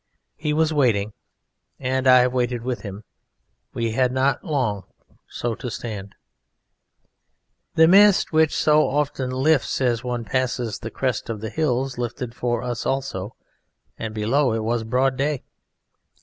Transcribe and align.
He 0.35 0.51
was 0.51 0.73
waiting, 0.73 1.13
and 1.79 2.07
I 2.07 2.25
waited 2.27 2.63
with 2.63 2.81
him: 2.81 3.03
we 3.75 3.91
had 3.91 4.11
not 4.11 4.43
long 4.43 4.85
so 5.29 5.53
to 5.53 5.69
stand. 5.69 6.15
The 7.75 7.87
mist 7.87 8.31
which 8.33 8.57
so 8.57 8.89
often 8.89 9.29
lifts 9.29 9.79
as 9.79 10.03
one 10.03 10.25
passes 10.25 10.79
the 10.79 10.89
crest 10.89 11.29
of 11.29 11.39
the 11.39 11.51
hills 11.51 11.99
lifted 11.99 12.33
for 12.33 12.63
us 12.63 12.83
also, 12.83 13.35
and, 13.95 14.15
below, 14.15 14.53
it 14.53 14.63
was 14.63 14.83
broad 14.83 15.17
day. 15.17 15.43